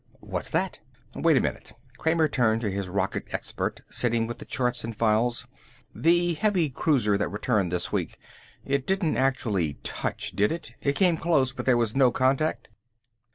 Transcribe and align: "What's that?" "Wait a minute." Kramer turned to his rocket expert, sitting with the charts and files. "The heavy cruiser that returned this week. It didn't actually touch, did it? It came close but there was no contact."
"What's 0.21 0.49
that?" 0.49 0.79
"Wait 1.13 1.37
a 1.37 1.41
minute." 1.41 1.73
Kramer 1.99 2.27
turned 2.27 2.61
to 2.61 2.71
his 2.71 2.89
rocket 2.89 3.25
expert, 3.31 3.81
sitting 3.87 4.25
with 4.25 4.39
the 4.39 4.45
charts 4.45 4.83
and 4.83 4.97
files. 4.97 5.45
"The 5.93 6.33
heavy 6.33 6.71
cruiser 6.71 7.19
that 7.19 7.29
returned 7.29 7.71
this 7.71 7.91
week. 7.91 8.17
It 8.65 8.87
didn't 8.87 9.15
actually 9.17 9.73
touch, 9.83 10.31
did 10.31 10.51
it? 10.51 10.73
It 10.81 10.93
came 10.95 11.17
close 11.17 11.53
but 11.53 11.67
there 11.67 11.77
was 11.77 11.95
no 11.95 12.11
contact." 12.11 12.69